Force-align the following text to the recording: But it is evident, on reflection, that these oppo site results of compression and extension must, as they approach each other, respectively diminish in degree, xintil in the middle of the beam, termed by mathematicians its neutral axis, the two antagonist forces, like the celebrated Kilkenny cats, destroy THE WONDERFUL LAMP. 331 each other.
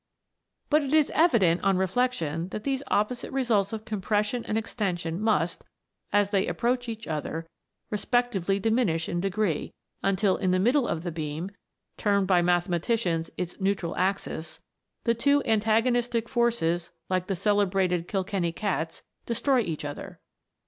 But 0.71 0.81
it 0.81 0.95
is 0.95 1.11
evident, 1.13 1.63
on 1.63 1.77
reflection, 1.77 2.49
that 2.49 2.63
these 2.63 2.81
oppo 2.89 3.15
site 3.15 3.31
results 3.31 3.71
of 3.71 3.85
compression 3.85 4.43
and 4.45 4.57
extension 4.57 5.21
must, 5.21 5.63
as 6.11 6.31
they 6.31 6.47
approach 6.47 6.89
each 6.89 7.05
other, 7.07 7.47
respectively 7.91 8.59
diminish 8.59 9.07
in 9.07 9.19
degree, 9.19 9.75
xintil 10.03 10.39
in 10.39 10.49
the 10.49 10.57
middle 10.57 10.87
of 10.87 11.03
the 11.03 11.11
beam, 11.11 11.51
termed 11.97 12.25
by 12.25 12.41
mathematicians 12.41 13.29
its 13.37 13.61
neutral 13.61 13.95
axis, 13.95 14.59
the 15.03 15.13
two 15.13 15.43
antagonist 15.45 16.15
forces, 16.27 16.89
like 17.07 17.27
the 17.27 17.35
celebrated 17.35 18.07
Kilkenny 18.07 18.51
cats, 18.51 19.03
destroy 19.27 19.61
THE 19.61 19.67
WONDERFUL 19.69 19.87
LAMP. 19.87 19.95
331 19.97 20.15
each 20.17 20.17
other. 20.17 20.19